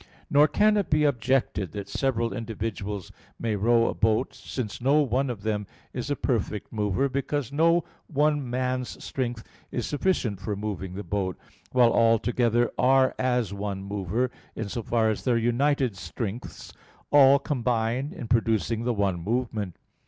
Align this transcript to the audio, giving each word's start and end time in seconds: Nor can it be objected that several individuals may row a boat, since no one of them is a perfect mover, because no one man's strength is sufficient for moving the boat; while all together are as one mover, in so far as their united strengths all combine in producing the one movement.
Nor 0.31 0.47
can 0.47 0.77
it 0.77 0.89
be 0.89 1.03
objected 1.03 1.73
that 1.73 1.87
several 1.87 2.33
individuals 2.33 3.11
may 3.37 3.55
row 3.55 3.85
a 3.85 3.93
boat, 3.93 4.33
since 4.33 4.81
no 4.81 5.03
one 5.03 5.29
of 5.29 5.43
them 5.43 5.67
is 5.93 6.09
a 6.09 6.15
perfect 6.15 6.73
mover, 6.73 7.07
because 7.07 7.51
no 7.53 7.83
one 8.07 8.49
man's 8.49 9.03
strength 9.03 9.43
is 9.69 9.85
sufficient 9.85 10.39
for 10.41 10.55
moving 10.55 10.95
the 10.95 11.03
boat; 11.03 11.37
while 11.71 11.91
all 11.91 12.17
together 12.17 12.71
are 12.79 13.13
as 13.19 13.53
one 13.53 13.83
mover, 13.83 14.31
in 14.55 14.69
so 14.69 14.81
far 14.81 15.11
as 15.11 15.23
their 15.23 15.37
united 15.37 15.95
strengths 15.95 16.73
all 17.11 17.37
combine 17.37 18.11
in 18.11 18.27
producing 18.27 18.85
the 18.85 18.95
one 18.95 19.19
movement. 19.19 19.77